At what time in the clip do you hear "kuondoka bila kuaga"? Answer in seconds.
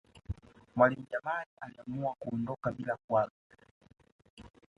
2.19-3.31